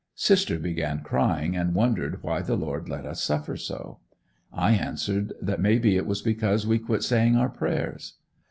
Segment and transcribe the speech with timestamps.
[0.15, 3.99] Sister began crying and wondered why the Lord let us suffer so?
[4.51, 8.13] I answered that may be it was because we quit saying our prayers.